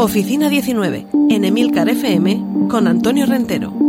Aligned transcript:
Oficina 0.00 0.48
19, 0.48 1.08
en 1.28 1.44
Emilcar 1.44 1.88
FM, 1.88 2.68
con 2.70 2.86
Antonio 2.86 3.26
Rentero. 3.26 3.87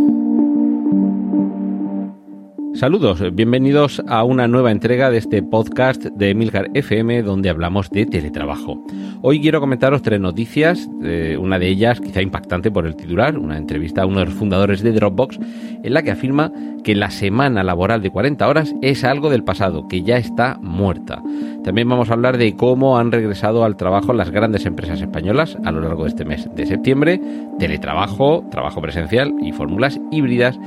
Saludos, 2.79 3.21
bienvenidos 3.35 4.01
a 4.07 4.23
una 4.23 4.47
nueva 4.47 4.71
entrega 4.71 5.11
de 5.11 5.17
este 5.17 5.43
podcast 5.43 6.01
de 6.01 6.29
Emilcar 6.29 6.69
FM 6.73 7.23
donde 7.23 7.49
hablamos 7.49 7.89
de 7.89 8.05
teletrabajo. 8.05 8.81
Hoy 9.21 9.41
quiero 9.41 9.59
comentaros 9.59 10.01
tres 10.01 10.21
noticias, 10.21 10.89
eh, 11.03 11.35
una 11.37 11.59
de 11.59 11.67
ellas 11.67 11.99
quizá 11.99 12.21
impactante 12.21 12.71
por 12.71 12.87
el 12.87 12.95
titular, 12.95 13.37
una 13.37 13.57
entrevista 13.57 14.03
a 14.03 14.05
uno 14.05 14.19
de 14.19 14.27
los 14.27 14.33
fundadores 14.33 14.81
de 14.81 14.93
Dropbox, 14.93 15.39
en 15.83 15.93
la 15.93 16.03
que 16.03 16.11
afirma 16.11 16.53
que 16.85 16.95
la 16.95 17.11
semana 17.11 17.63
laboral 17.63 18.01
de 18.01 18.11
40 18.11 18.47
horas 18.47 18.73
es 18.81 19.03
algo 19.03 19.29
del 19.29 19.43
pasado, 19.43 19.89
que 19.89 20.03
ya 20.03 20.15
está 20.15 20.57
muerta. 20.61 21.21
También 21.65 21.89
vamos 21.89 22.09
a 22.09 22.13
hablar 22.13 22.37
de 22.37 22.55
cómo 22.55 22.97
han 22.97 23.11
regresado 23.11 23.65
al 23.65 23.75
trabajo 23.75 24.13
las 24.13 24.31
grandes 24.31 24.65
empresas 24.65 25.01
españolas 25.01 25.57
a 25.65 25.71
lo 25.73 25.81
largo 25.81 26.03
de 26.03 26.09
este 26.11 26.23
mes 26.23 26.47
de 26.55 26.65
septiembre, 26.65 27.19
teletrabajo, 27.59 28.45
trabajo 28.49 28.81
presencial 28.81 29.33
y 29.41 29.51
fórmulas 29.51 29.99
híbridas. 30.11 30.57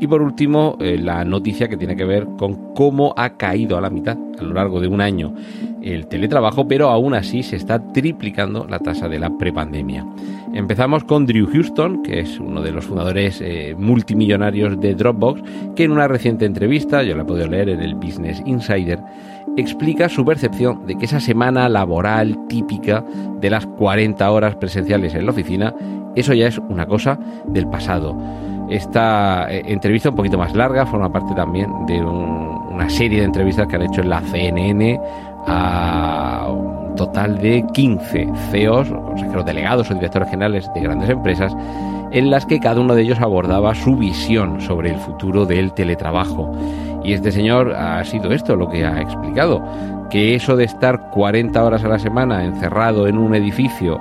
Y 0.00 0.06
por 0.06 0.22
último, 0.22 0.76
eh, 0.80 0.96
la 0.96 1.24
noticia 1.24 1.68
que 1.68 1.76
tiene 1.76 1.96
que 1.96 2.04
ver 2.04 2.26
con 2.38 2.72
cómo 2.74 3.14
ha 3.16 3.30
caído 3.30 3.76
a 3.76 3.80
la 3.80 3.90
mitad 3.90 4.16
a 4.38 4.42
lo 4.42 4.54
largo 4.54 4.80
de 4.80 4.86
un 4.86 5.00
año 5.00 5.34
el 5.82 6.06
teletrabajo, 6.06 6.66
pero 6.66 6.90
aún 6.90 7.14
así 7.14 7.42
se 7.42 7.56
está 7.56 7.92
triplicando 7.92 8.66
la 8.68 8.78
tasa 8.78 9.08
de 9.08 9.18
la 9.18 9.36
prepandemia. 9.36 10.06
Empezamos 10.52 11.04
con 11.04 11.26
Drew 11.26 11.46
Houston, 11.46 12.02
que 12.02 12.20
es 12.20 12.40
uno 12.40 12.62
de 12.62 12.72
los 12.72 12.86
fundadores 12.86 13.40
eh, 13.40 13.74
multimillonarios 13.78 14.80
de 14.80 14.94
Dropbox, 14.94 15.42
que 15.76 15.84
en 15.84 15.92
una 15.92 16.08
reciente 16.08 16.44
entrevista, 16.46 17.02
yo 17.02 17.14
la 17.14 17.22
he 17.22 17.26
podido 17.26 17.48
leer 17.48 17.68
en 17.68 17.80
el 17.80 17.94
Business 17.94 18.42
Insider, 18.44 18.98
explica 19.56 20.08
su 20.08 20.24
percepción 20.24 20.86
de 20.86 20.96
que 20.96 21.06
esa 21.06 21.20
semana 21.20 21.68
laboral 21.68 22.36
típica 22.48 23.04
de 23.40 23.50
las 23.50 23.66
40 23.66 24.30
horas 24.30 24.56
presenciales 24.56 25.14
en 25.14 25.26
la 25.26 25.32
oficina, 25.32 25.74
eso 26.16 26.34
ya 26.34 26.48
es 26.48 26.58
una 26.58 26.86
cosa 26.86 27.18
del 27.46 27.68
pasado. 27.68 28.16
Esta 28.68 29.46
eh, 29.50 29.62
entrevista 29.66 30.10
un 30.10 30.16
poquito 30.16 30.38
más 30.38 30.54
larga 30.54 30.86
forma 30.86 31.10
parte 31.10 31.34
también 31.34 31.70
de 31.86 32.00
una 32.00 32.88
serie 32.90 33.20
de 33.20 33.24
entrevistas 33.24 33.66
que 33.66 33.76
han 33.76 33.82
hecho 33.82 34.02
en 34.02 34.10
la 34.10 34.20
CNN 34.20 35.00
a 35.46 36.48
un 36.50 36.94
total 36.94 37.38
de 37.38 37.64
15 37.72 38.28
CEOs, 38.50 38.90
consejeros 38.90 39.46
delegados 39.46 39.90
o 39.90 39.94
directores 39.94 40.28
generales 40.28 40.70
de 40.74 40.80
grandes 40.80 41.08
empresas, 41.08 41.54
en 42.10 42.30
las 42.30 42.46
que 42.46 42.60
cada 42.60 42.80
uno 42.80 42.94
de 42.94 43.02
ellos 43.02 43.20
abordaba 43.20 43.74
su 43.74 43.96
visión 43.96 44.60
sobre 44.60 44.90
el 44.90 44.98
futuro 44.98 45.46
del 45.46 45.72
teletrabajo. 45.72 46.50
Y 47.04 47.12
este 47.12 47.32
señor 47.32 47.72
ha 47.74 48.04
sido 48.04 48.32
esto 48.32 48.56
lo 48.56 48.68
que 48.68 48.84
ha 48.84 49.00
explicado, 49.00 49.62
que 50.10 50.34
eso 50.34 50.56
de 50.56 50.64
estar 50.64 51.10
40 51.10 51.62
horas 51.62 51.84
a 51.84 51.88
la 51.88 51.98
semana 51.98 52.44
encerrado 52.44 53.06
en 53.06 53.16
un 53.18 53.34
edificio, 53.34 54.00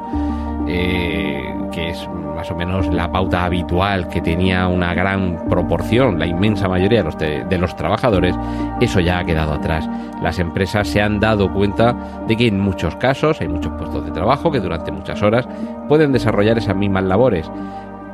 eh, 0.67 1.53
que 1.71 1.89
es 1.89 2.07
más 2.35 2.51
o 2.51 2.55
menos 2.55 2.87
la 2.93 3.11
pauta 3.11 3.45
habitual 3.45 4.07
que 4.09 4.21
tenía 4.21 4.67
una 4.67 4.93
gran 4.93 5.47
proporción, 5.49 6.19
la 6.19 6.27
inmensa 6.27 6.67
mayoría 6.67 6.99
de 6.99 7.05
los, 7.05 7.17
de, 7.17 7.57
los 7.57 7.75
trabajadores, 7.75 8.35
eso 8.79 8.99
ya 8.99 9.19
ha 9.19 9.25
quedado 9.25 9.53
atrás. 9.53 9.89
Las 10.21 10.39
empresas 10.39 10.87
se 10.87 11.01
han 11.01 11.19
dado 11.19 11.51
cuenta 11.51 11.95
de 12.27 12.35
que 12.35 12.47
en 12.47 12.59
muchos 12.59 12.95
casos 12.97 13.41
hay 13.41 13.47
muchos 13.47 13.71
puestos 13.73 14.05
de 14.05 14.11
trabajo 14.11 14.51
que 14.51 14.59
durante 14.59 14.91
muchas 14.91 15.21
horas 15.23 15.47
pueden 15.87 16.11
desarrollar 16.11 16.57
esas 16.57 16.75
mismas 16.75 17.03
labores 17.05 17.49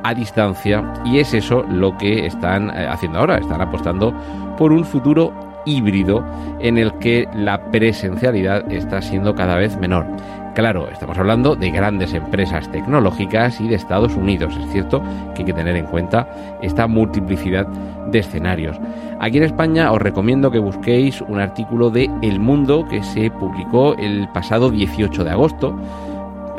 a 0.04 0.14
distancia 0.14 0.92
y 1.04 1.18
es 1.18 1.34
eso 1.34 1.64
lo 1.68 1.96
que 1.96 2.26
están 2.26 2.70
eh, 2.70 2.86
haciendo 2.86 3.18
ahora, 3.18 3.38
están 3.38 3.60
apostando 3.60 4.14
por 4.56 4.72
un 4.72 4.84
futuro 4.84 5.32
híbrido 5.66 6.24
en 6.60 6.78
el 6.78 6.92
que 6.98 7.26
la 7.34 7.70
presencialidad 7.70 8.70
está 8.70 9.02
siendo 9.02 9.34
cada 9.34 9.56
vez 9.56 9.76
menor. 9.78 10.06
Claro, 10.54 10.88
estamos 10.88 11.18
hablando 11.18 11.56
de 11.56 11.72
grandes 11.72 12.14
empresas 12.14 12.70
tecnológicas 12.70 13.60
y 13.60 13.66
de 13.66 13.74
Estados 13.74 14.14
Unidos. 14.14 14.54
Es 14.56 14.70
cierto 14.70 15.02
que 15.34 15.42
hay 15.42 15.46
que 15.46 15.52
tener 15.52 15.74
en 15.74 15.86
cuenta 15.86 16.28
esta 16.62 16.86
multiplicidad 16.86 17.66
de 17.66 18.20
escenarios. 18.20 18.78
Aquí 19.18 19.38
en 19.38 19.42
España 19.42 19.90
os 19.90 20.00
recomiendo 20.00 20.52
que 20.52 20.60
busquéis 20.60 21.20
un 21.22 21.40
artículo 21.40 21.90
de 21.90 22.08
El 22.22 22.38
Mundo 22.38 22.86
que 22.88 23.02
se 23.02 23.32
publicó 23.32 23.96
el 23.96 24.28
pasado 24.28 24.70
18 24.70 25.24
de 25.24 25.30
agosto, 25.30 25.76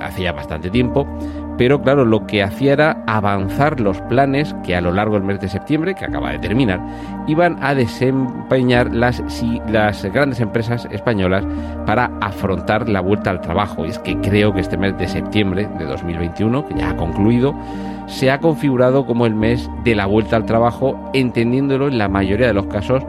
hacía 0.02 0.34
bastante 0.34 0.70
tiempo, 0.70 1.08
pero 1.58 1.82
claro, 1.82 2.06
lo 2.06 2.26
que 2.28 2.44
hacía 2.44 2.74
era 2.74 3.04
avanzar 3.08 3.80
los 3.80 4.02
planes 4.02 4.56
que 4.64 4.76
a 4.76 4.82
lo 4.82 4.92
largo 4.92 5.16
del 5.16 5.24
mes 5.24 5.40
de 5.40 5.48
septiembre, 5.48 5.96
que 5.96 6.06
acaba 6.06 6.32
de 6.32 6.40
terminar, 6.40 6.82
iban 7.28 7.58
a 7.64 7.74
desempeñar 7.74 8.94
las, 8.94 9.24
las 9.70 10.04
grandes 10.06 10.40
empresas 10.40 10.88
españolas 10.92 11.46
para 11.86 12.12
afrontar 12.22 12.90
la 12.90 13.00
vuelta 13.00 13.30
al 13.30 13.42
trabajo. 13.42 13.86
Y 13.86 13.90
es 13.90 14.00
que 14.00 14.20
creo 14.20 14.54
que 14.54 14.62
este 14.62 14.78
mes 14.78 14.98
de 14.98 15.08
septiembre 15.08 15.70
de 15.78 15.86
2021, 15.86 16.68
que 16.68 16.76
ya 16.76 16.90
ha 16.90 16.96
concluido, 16.98 17.56
se 18.08 18.32
ha 18.32 18.40
configurado 18.40 19.06
como 19.06 19.26
el 19.26 19.34
mes 19.34 19.70
de 19.84 19.96
la 19.96 20.06
vuelta 20.06 20.36
al 20.36 20.46
trabajo, 20.46 21.10
entendiéndolo 21.14 21.88
en 21.88 21.98
la 21.98 22.10
mayoría 22.10 22.48
de 22.48 22.54
los 22.54 22.68
casos 22.68 23.04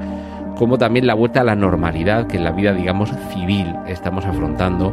como 0.57 0.78
también 0.78 1.07
la 1.07 1.15
vuelta 1.15 1.43
a 1.43 1.45
la 1.45 1.55
normalidad 1.55 2.27
que 2.27 2.39
en 2.39 2.45
la 2.45 2.51
vida, 2.51 2.73
digamos, 2.73 3.13
civil 3.31 3.75
estamos 3.87 4.25
afrontando 4.25 4.93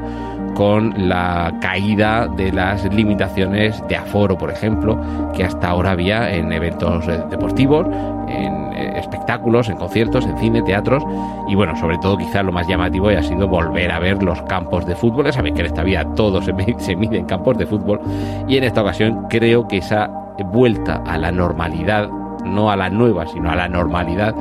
con 0.54 0.94
la 1.10 1.54
caída 1.62 2.28
de 2.28 2.52
las 2.52 2.86
limitaciones 2.94 3.84
de 3.88 3.96
aforo, 3.96 4.38
por 4.38 4.52
ejemplo, 4.52 5.00
que 5.34 5.44
hasta 5.44 5.70
ahora 5.70 5.92
había 5.92 6.34
en 6.34 6.52
eventos 6.52 7.08
eh, 7.08 7.24
deportivos, 7.30 7.88
en 8.28 8.74
eh, 8.74 9.00
espectáculos, 9.00 9.70
en 9.70 9.78
conciertos, 9.78 10.26
en 10.26 10.38
cine, 10.38 10.62
teatros 10.62 11.04
y 11.48 11.56
bueno, 11.56 11.76
sobre 11.76 11.98
todo 11.98 12.18
quizás 12.18 12.44
lo 12.44 12.52
más 12.52 12.68
llamativo 12.68 13.10
ha 13.10 13.24
sido 13.24 13.48
volver 13.48 13.92
a 13.92 14.00
ver 14.00 14.22
los 14.24 14.42
campos 14.44 14.86
de 14.86 14.96
fútbol. 14.96 15.26
Ya 15.26 15.34
sabéis 15.34 15.56
que 15.56 15.62
en 15.62 15.68
esta 15.68 15.84
vida 15.84 16.06
todo 16.16 16.42
se, 16.42 16.54
se 16.78 16.96
mide 16.96 17.18
en 17.18 17.26
campos 17.26 17.58
de 17.58 17.66
fútbol 17.66 18.00
y 18.48 18.58
en 18.58 18.64
esta 18.64 18.82
ocasión 18.82 19.28
creo 19.30 19.68
que 19.68 19.78
esa 19.78 20.10
vuelta 20.46 21.04
a 21.06 21.18
la 21.18 21.32
normalidad, 21.32 22.10
no 22.44 22.72
a 22.72 22.76
la 22.76 22.90
nueva, 22.90 23.28
sino 23.28 23.52
a 23.52 23.56
la 23.56 23.68
normalidad 23.68 24.36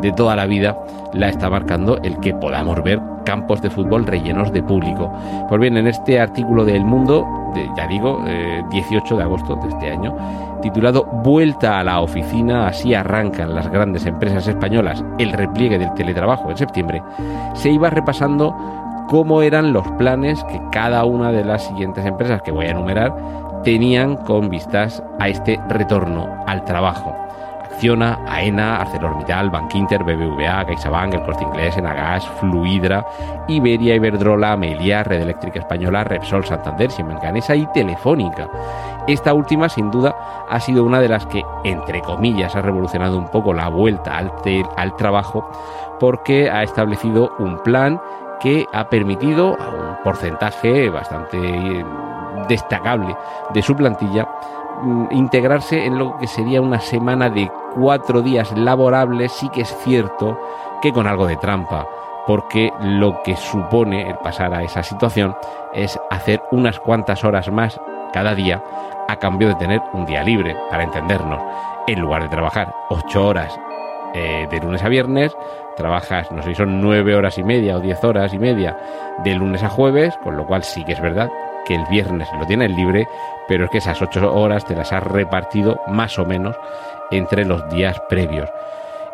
de 0.00 0.12
toda 0.12 0.36
la 0.36 0.46
vida, 0.46 0.76
la 1.12 1.28
está 1.28 1.48
marcando 1.48 1.98
el 2.02 2.18
que 2.20 2.34
podamos 2.34 2.82
ver 2.82 3.00
campos 3.26 3.60
de 3.60 3.68
fútbol 3.68 4.06
rellenos 4.06 4.50
de 4.52 4.62
público. 4.62 5.12
Pues 5.48 5.60
bien, 5.60 5.76
en 5.76 5.86
este 5.86 6.18
artículo 6.18 6.64
del 6.64 6.84
Mundo, 6.84 7.26
de, 7.54 7.68
ya 7.76 7.86
digo, 7.86 8.24
18 8.70 9.14
eh, 9.14 9.18
de 9.18 9.22
agosto 9.22 9.56
de 9.56 9.68
este 9.68 9.90
año, 9.90 10.16
titulado 10.62 11.04
Vuelta 11.22 11.78
a 11.78 11.84
la 11.84 12.00
oficina, 12.00 12.68
así 12.68 12.94
arrancan 12.94 13.54
las 13.54 13.68
grandes 13.68 14.06
empresas 14.06 14.48
españolas 14.48 15.04
el 15.18 15.32
repliegue 15.32 15.78
del 15.78 15.92
teletrabajo 15.92 16.50
en 16.50 16.56
septiembre, 16.56 17.02
se 17.54 17.70
iba 17.70 17.90
repasando 17.90 18.54
cómo 19.08 19.42
eran 19.42 19.72
los 19.72 19.86
planes 19.92 20.42
que 20.44 20.60
cada 20.72 21.04
una 21.04 21.30
de 21.30 21.44
las 21.44 21.66
siguientes 21.66 22.06
empresas 22.06 22.40
que 22.42 22.52
voy 22.52 22.66
a 22.66 22.70
enumerar 22.70 23.14
tenían 23.62 24.16
con 24.16 24.48
vistas 24.48 25.02
a 25.18 25.28
este 25.28 25.60
retorno 25.68 26.28
al 26.46 26.64
trabajo. 26.64 27.25
Acciona, 27.76 28.18
AENA, 28.26 28.80
ArcelorMittal, 28.80 29.50
Bankinter, 29.50 30.02
BBVA, 30.02 30.64
CaixaBank, 30.64 31.12
El 31.12 31.22
Corte 31.24 31.44
Inglés, 31.44 31.76
Enagas, 31.76 32.26
Fluidra, 32.40 33.06
Iberia, 33.48 33.94
Iberdrola, 33.96 34.56
Melia, 34.56 35.04
Red 35.04 35.20
Eléctrica 35.20 35.58
Española, 35.58 36.02
Repsol, 36.02 36.46
Santander, 36.46 36.90
Siemens 36.90 37.20
Gamesa 37.20 37.54
y 37.54 37.66
Telefónica. 37.66 38.48
Esta 39.06 39.34
última, 39.34 39.68
sin 39.68 39.90
duda, 39.90 40.16
ha 40.48 40.58
sido 40.58 40.84
una 40.84 41.00
de 41.00 41.10
las 41.10 41.26
que, 41.26 41.42
entre 41.64 42.00
comillas, 42.00 42.56
ha 42.56 42.62
revolucionado 42.62 43.18
un 43.18 43.28
poco 43.28 43.52
la 43.52 43.68
vuelta 43.68 44.16
al, 44.16 44.32
al 44.78 44.96
trabajo 44.96 45.46
porque 46.00 46.50
ha 46.50 46.62
establecido 46.62 47.34
un 47.38 47.58
plan 47.62 48.00
que 48.40 48.64
ha 48.72 48.88
permitido 48.88 49.54
a 49.60 49.68
un 49.68 50.02
porcentaje 50.02 50.88
bastante 50.88 51.36
eh, 51.36 51.84
destacable 52.48 53.14
de 53.52 53.60
su 53.60 53.76
plantilla 53.76 54.26
Mm, 54.82 55.06
integrarse 55.10 55.86
en 55.86 55.98
lo 55.98 56.18
que 56.18 56.26
sería 56.26 56.60
una 56.60 56.80
semana 56.80 57.30
de 57.30 57.50
cuatro 57.76 58.22
días 58.22 58.56
laborables, 58.56 59.32
sí 59.32 59.48
que 59.50 59.60
es 59.60 59.76
cierto 59.84 60.38
que 60.82 60.92
con 60.92 61.06
algo 61.06 61.26
de 61.26 61.36
trampa, 61.36 61.86
porque 62.26 62.72
lo 62.80 63.22
que 63.22 63.36
supone 63.36 64.08
el 64.08 64.16
pasar 64.16 64.52
a 64.54 64.62
esa 64.62 64.82
situación 64.82 65.36
es 65.72 65.98
hacer 66.10 66.42
unas 66.50 66.80
cuantas 66.80 67.22
horas 67.24 67.50
más 67.52 67.80
cada 68.12 68.34
día 68.34 68.62
a 69.08 69.16
cambio 69.16 69.48
de 69.48 69.54
tener 69.56 69.80
un 69.92 70.06
día 70.06 70.24
libre, 70.24 70.56
para 70.70 70.82
entendernos, 70.82 71.40
en 71.86 72.00
lugar 72.00 72.22
de 72.22 72.28
trabajar 72.28 72.74
ocho 72.88 73.26
horas 73.26 73.58
eh, 74.14 74.48
de 74.50 74.60
lunes 74.60 74.82
a 74.82 74.88
viernes, 74.88 75.36
trabajas, 75.76 76.32
no 76.32 76.42
sé 76.42 76.50
si 76.50 76.54
son 76.56 76.80
nueve 76.80 77.14
horas 77.14 77.38
y 77.38 77.44
media 77.44 77.76
o 77.76 77.80
diez 77.80 78.02
horas 78.02 78.32
y 78.32 78.38
media 78.38 78.76
de 79.22 79.34
lunes 79.34 79.62
a 79.62 79.68
jueves, 79.68 80.16
con 80.24 80.36
lo 80.36 80.46
cual 80.46 80.64
sí 80.64 80.84
que 80.84 80.92
es 80.92 81.00
verdad 81.00 81.30
que 81.66 81.74
el 81.74 81.84
viernes 81.86 82.28
lo 82.38 82.46
tienes 82.46 82.70
libre, 82.70 83.06
pero 83.46 83.64
es 83.64 83.70
que 83.70 83.78
esas 83.78 84.00
ocho 84.00 84.34
horas 84.34 84.64
te 84.64 84.74
las 84.74 84.92
has 84.92 85.02
repartido 85.02 85.80
más 85.88 86.18
o 86.18 86.24
menos 86.24 86.56
entre 87.10 87.44
los 87.44 87.68
días 87.70 88.00
previos. 88.08 88.48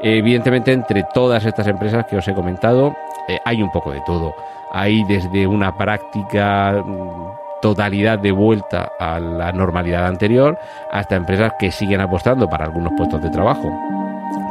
Evidentemente, 0.01 0.73
entre 0.73 1.05
todas 1.15 1.45
estas 1.45 1.67
empresas 1.69 2.07
que 2.07 2.17
os 2.17 2.27
he 2.27 2.35
comentado, 2.35 2.95
eh, 3.29 3.39
hay 3.45 3.63
un 3.63 3.71
poco 3.71 3.93
de 3.93 4.01
todo. 4.05 4.35
Hay 4.73 5.05
desde 5.05 5.47
una 5.47 5.77
práctica 5.77 6.83
mm, 6.85 7.61
totalidad 7.61 8.19
de 8.19 8.33
vuelta 8.33 8.91
a 8.99 9.21
la 9.21 9.53
normalidad 9.53 10.07
anterior 10.07 10.59
hasta 10.91 11.15
empresas 11.15 11.53
que 11.59 11.71
siguen 11.71 12.01
apostando 12.01 12.49
para 12.49 12.65
algunos 12.65 12.93
puestos 12.97 13.23
de 13.23 13.31
trabajo 13.31 13.71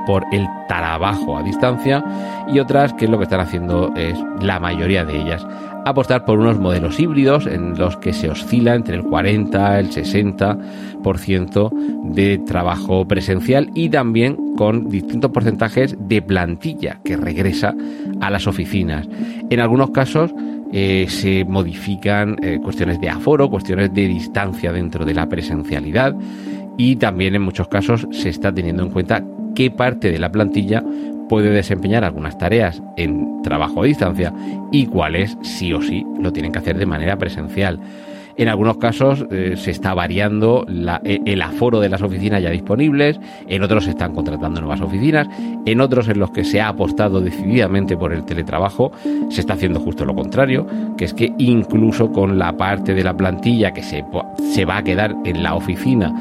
por 0.05 0.25
el 0.31 0.47
trabajo 0.67 1.37
a 1.37 1.43
distancia 1.43 2.03
y 2.47 2.59
otras 2.59 2.93
que 2.93 3.07
lo 3.07 3.17
que 3.17 3.25
están 3.25 3.41
haciendo 3.41 3.91
es 3.95 4.17
la 4.39 4.59
mayoría 4.59 5.05
de 5.05 5.17
ellas 5.17 5.45
apostar 5.85 6.25
por 6.25 6.39
unos 6.39 6.59
modelos 6.59 6.99
híbridos 6.99 7.45
en 7.47 7.77
los 7.77 7.97
que 7.97 8.13
se 8.13 8.29
oscila 8.29 8.75
entre 8.75 8.95
el 8.95 9.03
40 9.03 9.79
el 9.79 9.89
60% 9.89 11.71
de 12.13 12.37
trabajo 12.39 13.07
presencial 13.07 13.69
y 13.73 13.89
también 13.89 14.55
con 14.55 14.89
distintos 14.89 15.31
porcentajes 15.31 15.95
de 15.99 16.21
plantilla 16.21 16.99
que 17.03 17.17
regresa 17.17 17.73
a 18.19 18.29
las 18.29 18.47
oficinas. 18.47 19.07
En 19.49 19.59
algunos 19.59 19.91
casos 19.91 20.33
eh, 20.71 21.05
se 21.09 21.45
modifican 21.45 22.37
eh, 22.41 22.59
cuestiones 22.61 23.01
de 23.01 23.09
aforo, 23.09 23.49
cuestiones 23.49 23.93
de 23.93 24.07
distancia 24.07 24.71
dentro 24.71 25.05
de 25.05 25.13
la 25.13 25.27
presencialidad 25.27 26.15
y 26.77 26.95
también 26.95 27.35
en 27.35 27.41
muchos 27.41 27.67
casos 27.67 28.07
se 28.11 28.29
está 28.29 28.53
teniendo 28.53 28.83
en 28.83 28.91
cuenta 28.91 29.23
qué 29.55 29.69
parte 29.69 30.11
de 30.11 30.19
la 30.19 30.31
plantilla 30.31 30.83
puede 31.31 31.49
desempeñar 31.49 32.03
algunas 32.03 32.37
tareas 32.37 32.83
en 32.97 33.41
trabajo 33.41 33.81
a 33.81 33.85
distancia 33.85 34.33
y 34.69 34.87
cuáles 34.87 35.37
sí 35.43 35.71
o 35.71 35.81
sí 35.81 36.05
lo 36.19 36.33
tienen 36.33 36.51
que 36.51 36.59
hacer 36.59 36.77
de 36.77 36.85
manera 36.85 37.17
presencial. 37.17 37.79
En 38.37 38.47
algunos 38.47 38.77
casos 38.77 39.25
eh, 39.31 39.53
se 39.57 39.71
está 39.71 39.93
variando 39.93 40.65
e, 41.03 41.21
el 41.25 41.41
aforo 41.41 41.79
de 41.79 41.89
las 41.89 42.01
oficinas 42.01 42.41
ya 42.41 42.49
disponibles, 42.49 43.19
en 43.47 43.63
otros 43.63 43.85
se 43.85 43.91
están 43.91 44.13
contratando 44.13 44.61
nuevas 44.61 44.81
oficinas, 44.81 45.27
en 45.65 45.81
otros 45.81 46.07
en 46.07 46.19
los 46.19 46.31
que 46.31 46.43
se 46.43 46.61
ha 46.61 46.69
apostado 46.69 47.21
decididamente 47.21 47.97
por 47.97 48.13
el 48.13 48.23
teletrabajo, 48.23 48.91
se 49.29 49.41
está 49.41 49.53
haciendo 49.53 49.79
justo 49.79 50.05
lo 50.05 50.15
contrario, 50.15 50.65
que 50.97 51.05
es 51.05 51.13
que 51.13 51.33
incluso 51.37 52.11
con 52.11 52.39
la 52.39 52.53
parte 52.53 52.93
de 52.93 53.03
la 53.03 53.15
plantilla 53.15 53.71
que 53.71 53.83
se, 53.83 54.03
se 54.53 54.65
va 54.65 54.77
a 54.77 54.83
quedar 54.83 55.15
en 55.25 55.43
la 55.43 55.55
oficina, 55.55 56.13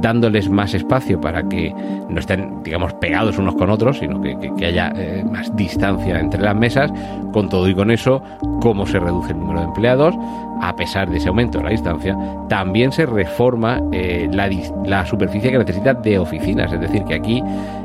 dándoles 0.00 0.48
más 0.48 0.74
espacio 0.74 1.20
para 1.20 1.42
que 1.48 1.74
no 2.08 2.18
estén, 2.18 2.62
digamos, 2.62 2.92
pegados 2.94 3.38
unos 3.38 3.54
con 3.54 3.70
otros, 3.70 3.98
sino 3.98 4.20
que, 4.20 4.36
haya 4.66 4.92
eh, 4.96 5.24
más 5.30 5.54
distancia 5.56 6.18
entre 6.18 6.42
las 6.42 6.56
mesas, 6.56 6.90
con 7.32 7.48
todo 7.48 7.68
y 7.68 7.74
con 7.74 7.90
eso, 7.90 8.22
cómo 8.60 8.86
se 8.86 8.98
reduce 8.98 9.32
el 9.32 9.38
número 9.38 9.60
de 9.60 9.66
empleados, 9.66 10.14
a 10.60 10.74
pesar 10.76 11.08
de 11.10 11.18
ese 11.18 11.28
aumento 11.28 11.58
de 11.58 11.64
la 11.64 11.70
distancia, 11.70 12.16
también 12.48 12.92
se 12.92 13.06
reforma 13.06 13.80
eh, 13.92 14.28
la, 14.32 15.06
superficie 15.06 15.50
que 15.50 15.58
necesita 15.58 15.94
de 15.94 16.18
oficinas. 16.18 16.72
Es 16.72 16.80
decir, 16.80 17.04
que 17.04 17.14
aquí 17.14 17.42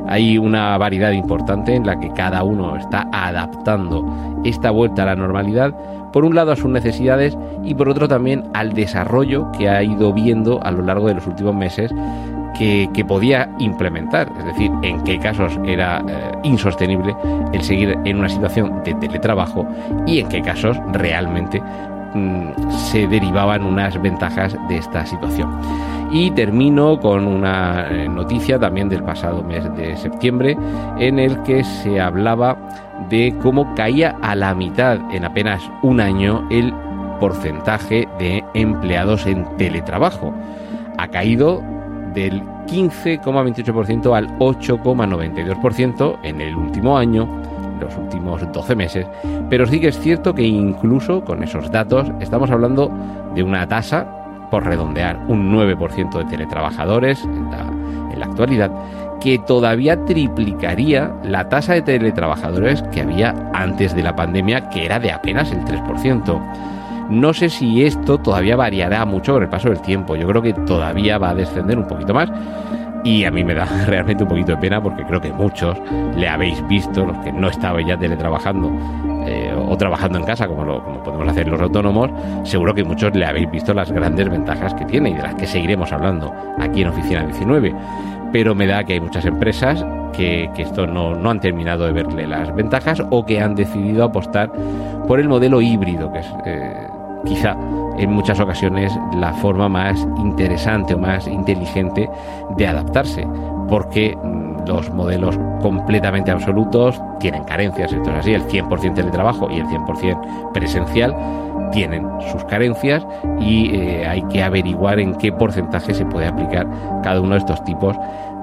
hay 0.07 0.37
una 0.37 0.77
variedad 0.77 1.11
importante 1.11 1.75
en 1.75 1.85
la 1.85 1.99
que 1.99 2.11
cada 2.11 2.43
uno 2.43 2.75
está 2.75 3.07
adaptando 3.11 4.41
esta 4.43 4.71
vuelta 4.71 5.03
a 5.03 5.07
la 5.07 5.15
normalidad, 5.15 5.73
por 6.11 6.25
un 6.25 6.35
lado 6.35 6.51
a 6.51 6.55
sus 6.55 6.69
necesidades 6.69 7.37
y 7.63 7.73
por 7.73 7.89
otro 7.89 8.07
también 8.07 8.43
al 8.53 8.73
desarrollo 8.73 9.51
que 9.51 9.69
ha 9.69 9.81
ido 9.81 10.13
viendo 10.13 10.61
a 10.63 10.71
lo 10.71 10.83
largo 10.83 11.07
de 11.07 11.15
los 11.15 11.25
últimos 11.25 11.55
meses 11.55 11.91
que, 12.53 13.05
podía 13.07 13.49
implementar, 13.59 14.31
es 14.37 14.45
decir, 14.45 14.71
en 14.83 15.03
qué 15.03 15.19
casos 15.19 15.59
era 15.65 16.03
eh, 16.07 16.31
insostenible 16.43 17.15
el 17.51 17.61
seguir 17.63 17.97
en 18.05 18.17
una 18.17 18.29
situación 18.29 18.81
de 18.83 18.93
teletrabajo 18.93 19.67
y 20.05 20.19
en 20.19 20.29
qué 20.29 20.41
casos 20.41 20.77
realmente 20.91 21.61
se 22.69 23.07
derivaban 23.07 23.63
unas 23.63 24.01
ventajas 24.01 24.55
de 24.67 24.77
esta 24.77 25.05
situación. 25.05 25.49
Y 26.11 26.31
termino 26.31 26.99
con 26.99 27.25
una 27.25 27.87
eh, 27.89 28.07
noticia 28.07 28.59
también 28.59 28.89
del 28.89 29.03
pasado 29.03 29.43
mes 29.43 29.63
de 29.75 29.97
septiembre 29.97 30.57
en 30.99 31.17
el 31.17 31.41
que 31.43 31.63
se 31.63 31.99
hablaba 31.99 32.57
de 33.09 33.35
cómo 33.41 33.73
caía 33.75 34.15
a 34.21 34.35
la 34.35 34.53
mitad 34.53 34.99
en 35.11 35.25
apenas 35.25 35.63
un 35.81 35.99
año 35.99 36.47
el 36.51 36.73
porcentaje 37.19 38.07
de 38.19 38.43
empleados 38.53 39.25
en 39.25 39.45
teletrabajo. 39.57 40.33
Ha 40.97 41.07
caído 41.07 41.63
del 42.13 42.43
15,28% 42.67 44.15
al 44.15 44.27
8,92% 44.39 46.19
en 46.23 46.41
el 46.41 46.55
último 46.55 46.97
año 46.97 47.27
los 47.79 47.95
últimos 47.97 48.41
12 48.51 48.75
meses, 48.75 49.07
pero 49.49 49.65
sí 49.65 49.79
que 49.79 49.89
es 49.89 49.99
cierto 49.99 50.33
que 50.33 50.43
incluso 50.43 51.23
con 51.23 51.43
esos 51.43 51.71
datos 51.71 52.11
estamos 52.19 52.51
hablando 52.51 52.91
de 53.35 53.43
una 53.43 53.67
tasa, 53.67 54.07
por 54.49 54.65
redondear, 54.65 55.19
un 55.27 55.51
9% 55.51 56.17
de 56.17 56.25
teletrabajadores 56.25 57.23
en 57.23 57.49
la, 57.49 58.25
actualidad, 58.25 58.71
que 59.19 59.37
todavía 59.39 60.05
triplicaría 60.05 61.11
la 61.23 61.49
tasa 61.49 61.73
de 61.73 61.81
teletrabajadores 61.81 62.81
que 62.83 63.01
había 63.01 63.33
antes 63.53 63.95
de 63.95 64.03
la 64.03 64.15
pandemia, 64.15 64.69
que 64.69 64.85
era 64.85 64.99
de 64.99 65.11
apenas 65.11 65.51
el 65.51 65.59
3%. 65.65 66.41
No 67.09 67.33
sé 67.33 67.49
si 67.49 67.83
esto 67.83 68.19
todavía 68.19 68.55
variará 68.55 69.03
mucho 69.05 69.33
con 69.33 69.43
el 69.43 69.49
paso 69.49 69.69
del 69.69 69.81
tiempo. 69.81 70.15
Yo 70.15 70.27
creo 70.27 70.41
que 70.41 70.53
todavía 70.53 71.17
va 71.17 71.31
a 71.31 71.35
descender 71.35 71.77
un 71.77 71.87
poquito 71.87 72.13
más. 72.13 72.29
Y 73.03 73.25
a 73.25 73.31
mí 73.31 73.43
me 73.43 73.53
da 73.53 73.65
realmente 73.87 74.23
un 74.23 74.29
poquito 74.29 74.53
de 74.53 74.57
pena 74.57 74.81
porque 74.81 75.03
creo 75.03 75.19
que 75.19 75.31
muchos 75.31 75.77
le 76.15 76.27
habéis 76.27 76.65
visto, 76.67 77.05
los 77.05 77.17
que 77.19 77.31
no 77.31 77.49
estabais 77.49 77.85
ya 77.85 77.97
teletrabajando 77.97 78.71
eh, 79.25 79.53
o 79.55 79.77
trabajando 79.77 80.17
en 80.17 80.25
casa 80.25 80.47
como, 80.47 80.63
lo, 80.63 80.83
como 80.83 81.01
podemos 81.03 81.27
hacer 81.27 81.47
los 81.47 81.61
autónomos, 81.61 82.11
seguro 82.43 82.73
que 82.73 82.83
muchos 82.83 83.13
le 83.15 83.25
habéis 83.25 83.49
visto 83.51 83.73
las 83.73 83.91
grandes 83.91 84.29
ventajas 84.29 84.73
que 84.73 84.85
tiene 84.85 85.09
y 85.09 85.13
de 85.13 85.23
las 85.23 85.35
que 85.35 85.47
seguiremos 85.47 85.91
hablando 85.91 86.33
aquí 86.59 86.81
en 86.81 86.89
Oficina 86.89 87.25
19. 87.25 87.73
Pero 88.31 88.55
me 88.55 88.65
da 88.65 88.83
que 88.83 88.93
hay 88.93 88.99
muchas 88.99 89.25
empresas 89.25 89.85
que, 90.13 90.49
esto 90.57 90.87
no, 90.87 91.15
no, 91.15 91.29
han 91.29 91.39
terminado 91.39 91.85
de 91.85 91.91
verle 91.91 92.27
las 92.27 92.53
ventajas 92.55 93.01
o 93.09 93.25
que 93.25 93.41
han 93.41 93.55
decidido 93.55 94.03
apostar 94.03 94.51
por 95.07 95.19
el 95.19 95.27
modelo 95.27 95.61
híbrido, 95.61 96.11
que 96.11 96.19
es 96.19 96.27
eh, 96.45 96.87
quizá 97.25 97.55
en 97.97 98.11
muchas 98.11 98.39
ocasiones 98.39 98.91
la 99.15 99.33
forma 99.33 99.69
más 99.69 100.07
interesante 100.17 100.93
o 100.93 100.97
más 100.97 101.27
inteligente 101.27 102.09
de 102.57 102.67
adaptarse, 102.67 103.27
porque 103.69 104.15
mm, 104.15 104.67
los 104.67 104.89
modelos 104.91 105.37
completamente 105.61 106.31
absolutos 106.31 107.01
tienen 107.19 107.43
carencias, 107.43 107.91
esto 107.91 108.09
es 108.11 108.17
así, 108.17 108.33
el 108.33 108.43
100% 108.47 108.93
teletrabajo 108.93 109.49
y 109.51 109.59
el 109.59 109.67
100% 109.67 110.51
presencial 110.53 111.15
tienen 111.71 112.07
sus 112.31 112.43
carencias 112.45 113.05
y 113.39 113.75
eh, 113.75 114.07
hay 114.07 114.21
que 114.23 114.43
averiguar 114.43 114.99
en 114.99 115.15
qué 115.15 115.31
porcentaje 115.31 115.93
se 115.93 116.05
puede 116.05 116.27
aplicar 116.27 116.67
cada 117.03 117.19
uno 117.19 117.33
de 117.33 117.39
estos 117.39 117.63
tipos 117.63 117.95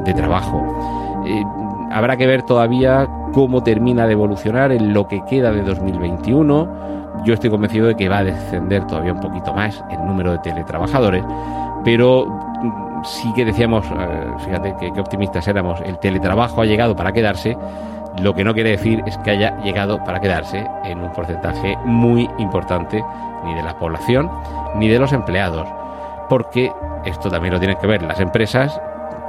de 0.04 0.14
trabajo. 0.14 0.62
Eh, 1.26 1.44
habrá 1.92 2.16
que 2.16 2.26
ver 2.26 2.42
todavía 2.42 3.08
cómo 3.32 3.62
termina 3.62 4.06
de 4.06 4.12
evolucionar 4.12 4.72
en 4.72 4.92
lo 4.92 5.06
que 5.06 5.22
queda 5.24 5.52
de 5.52 5.62
2021 5.62 6.99
yo 7.24 7.34
estoy 7.34 7.50
convencido 7.50 7.86
de 7.86 7.96
que 7.96 8.08
va 8.08 8.18
a 8.18 8.24
descender 8.24 8.86
todavía 8.86 9.12
un 9.12 9.20
poquito 9.20 9.52
más 9.52 9.82
el 9.90 9.98
número 10.04 10.32
de 10.32 10.38
teletrabajadores, 10.38 11.24
pero 11.84 12.26
mm, 12.26 13.04
sí 13.04 13.32
que 13.34 13.44
decíamos, 13.44 13.86
eh, 13.86 14.26
fíjate 14.44 14.74
que, 14.78 15.00
optimistas 15.00 15.46
éramos, 15.48 15.80
el 15.84 15.98
teletrabajo 15.98 16.62
ha 16.62 16.66
llegado 16.66 16.96
para 16.96 17.12
quedarse, 17.12 17.56
lo 18.22 18.34
que 18.34 18.44
no 18.44 18.54
quiere 18.54 18.70
decir 18.70 19.02
es 19.06 19.16
que 19.18 19.30
haya 19.30 19.56
llegado 19.62 20.02
para 20.04 20.20
quedarse 20.20 20.66
en 20.84 21.00
un 21.00 21.12
porcentaje 21.12 21.76
muy 21.84 22.28
importante 22.38 23.02
ni 23.44 23.54
de 23.54 23.62
la 23.62 23.78
población 23.78 24.30
ni 24.76 24.88
de 24.88 24.98
los 24.98 25.12
empleados, 25.12 25.68
porque 26.28 26.72
esto 27.04 27.30
también 27.30 27.54
lo 27.54 27.60
tienen 27.60 27.78
que 27.78 27.86
ver 27.86 28.02
las 28.02 28.20
empresas 28.20 28.80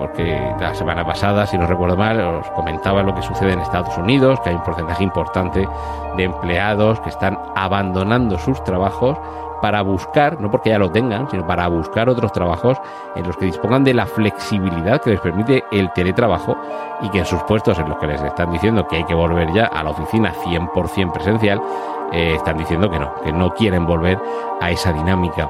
porque 0.02 0.36
la 0.60 0.74
semana 0.74 1.06
pasada, 1.06 1.46
si 1.46 1.60
no 1.60 1.68
recuerdo 1.68 1.96
mal, 1.96 2.20
os 2.20 2.50
comentaba 2.56 3.04
lo 3.04 3.14
que 3.14 3.22
sucede 3.22 3.54
en 3.54 3.60
Estados 3.60 3.96
Unidos, 4.00 4.40
que 4.40 4.50
hay 4.50 4.56
un 4.56 4.64
porcentaje 4.64 5.04
importante 5.04 5.70
de 6.18 6.24
empleados 6.24 7.00
que 7.02 7.10
están 7.10 7.38
abandonando 7.56 8.40
sus 8.40 8.64
trabajos 8.64 9.20
para 9.62 9.84
buscar, 9.84 10.42
no 10.42 10.50
porque 10.50 10.72
ya 10.72 10.80
lo 10.80 10.90
tengan, 10.90 11.30
sino 11.30 11.46
para 11.46 11.68
buscar 11.68 12.10
otros 12.10 12.32
trabajos 12.32 12.80
en 13.16 13.28
los 13.28 13.38
que 13.38 13.46
dispongan 13.46 13.84
de 13.84 13.94
la 13.94 14.08
flexibilidad 14.08 15.00
que 15.04 15.12
les 15.12 15.20
permite 15.20 15.66
el 15.72 15.94
teletrabajo 15.94 16.58
y 17.04 17.10
que 17.10 17.20
en 17.20 17.26
sus 17.26 17.44
puestos 17.44 17.78
en 17.78 17.88
los 17.88 18.00
que 18.00 18.08
les 18.08 18.24
están 18.24 18.52
diciendo 18.52 18.88
que 18.88 18.96
hay 18.96 19.04
que 19.04 19.14
volver 19.14 19.54
ya 19.54 19.68
a 19.68 19.84
la 19.84 19.92
oficina 19.92 20.34
100% 20.34 21.12
presencial, 21.12 21.62
eh, 22.12 22.34
están 22.38 22.58
diciendo 22.58 22.90
que 22.90 22.98
no, 22.98 23.14
que 23.24 23.32
no 23.32 23.54
quieren 23.54 23.86
volver 23.86 24.18
a 24.60 24.72
esa 24.72 24.92
dinámica. 24.92 25.48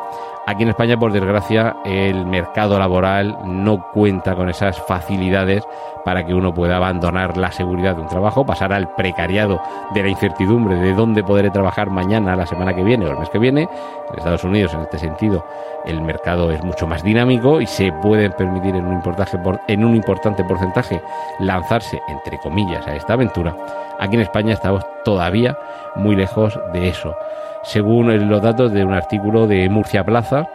Aquí 0.52 0.64
en 0.64 0.70
España, 0.70 1.00
por 1.00 1.14
desgracia, 1.14 1.78
el 1.86 2.26
mercado 2.26 2.78
laboral 2.78 3.38
no 3.46 3.90
cuenta 3.94 4.36
con 4.36 4.50
esas 4.50 4.78
facilidades 4.82 5.64
para 6.04 6.26
que 6.26 6.34
uno 6.34 6.54
pueda 6.54 6.76
abandonar 6.76 7.38
la 7.38 7.54
seguridad 7.54 7.96
de 7.96 8.02
un 8.02 8.10
trabajo, 8.10 8.46
pasar 8.46 8.74
al 8.74 8.94
precariado 8.96 9.62
de 9.94 10.04
la 10.04 10.10
incertidumbre 10.10 10.76
de 10.76 10.94
dónde 10.94 11.24
podré 11.24 11.52
trabajar 11.52 11.90
mañana, 11.90 12.36
la 12.36 12.46
semana 12.46 12.76
que 12.76 12.84
viene 12.84 13.06
o 13.06 13.12
el 13.12 13.20
mes 13.20 13.30
que 13.30 13.40
viene. 13.40 13.62
En 13.62 14.18
Estados 14.18 14.44
Unidos, 14.44 14.74
en 14.74 14.82
este 14.82 15.00
sentido, 15.00 15.46
el 15.86 16.02
mercado 16.02 16.52
es 16.52 16.62
mucho 16.66 16.86
más 16.86 17.02
dinámico 17.02 17.62
y 17.62 17.66
se 17.66 17.94
pueden 18.02 18.34
permitir 18.34 18.76
en 18.76 18.88
un 18.88 18.96
importante, 18.96 19.40
en 19.70 19.86
un 19.86 19.96
importante 19.96 20.44
porcentaje 20.44 21.02
lanzarse, 21.40 22.02
entre 22.10 22.38
comillas, 22.40 22.86
a 22.88 22.96
esta 22.98 23.14
aventura. 23.14 23.56
Aquí 24.02 24.16
en 24.16 24.24
España 24.24 24.52
estamos 24.52 24.84
todavía 25.06 25.58
muy 25.96 26.18
lejos 26.18 26.60
de 26.74 26.90
eso 26.90 27.16
según 27.64 28.30
los 28.30 28.42
datos 28.42 28.72
de 28.72 28.84
un 28.84 28.94
artículo 28.94 29.48
de 29.48 29.70
Murcia 29.70 30.04
Plaza, 30.04 30.48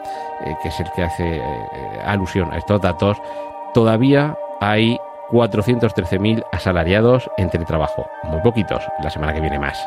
eh, 0.44 0.54
que 0.62 0.68
es 0.68 0.80
el 0.80 0.90
que 0.92 1.02
hace 1.02 1.36
eh, 1.36 1.42
alusión 2.04 2.52
a 2.52 2.58
estos 2.58 2.80
datos, 2.80 3.16
todavía 3.74 4.36
hay 4.60 4.98
413.000 5.30 6.44
asalariados 6.52 7.28
en 7.36 7.50
teletrabajo. 7.50 8.06
Muy 8.24 8.40
poquitos, 8.40 8.82
la 9.02 9.10
semana 9.10 9.34
que 9.34 9.40
viene 9.40 9.58
más. 9.58 9.78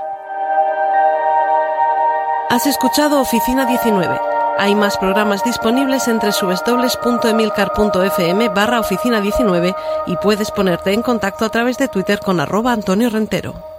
Has 2.50 2.66
escuchado 2.66 3.22
Oficina 3.22 3.66
19. 3.66 4.20
Hay 4.58 4.76
más 4.76 4.98
programas 4.98 5.42
disponibles 5.44 6.10
entre 6.10 6.34
subesdobles.emilcar.fm 6.34 8.50
barra 8.50 8.82
oficina 8.82 9.22
19 9.22 9.74
y 10.08 10.18
puedes 10.18 10.52
ponerte 10.52 10.92
en 10.92 11.02
contacto 11.02 11.46
a 11.46 11.50
través 11.50 11.78
de 11.78 11.88
Twitter 11.88 12.20
con 12.20 12.42
arroba 12.42 12.74
Antonio 12.74 13.10
Rentero. 13.10 13.79